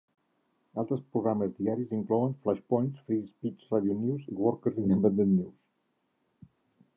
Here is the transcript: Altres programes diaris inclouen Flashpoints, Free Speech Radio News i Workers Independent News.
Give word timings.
Altres 0.83 1.01
programes 1.17 1.51
diaris 1.57 1.91
inclouen 1.97 2.33
Flashpoints, 2.45 3.03
Free 3.11 3.19
Speech 3.27 3.67
Radio 3.75 3.99
News 4.01 4.25
i 4.37 4.39
Workers 4.47 4.81
Independent 4.87 5.35
News. 5.37 6.51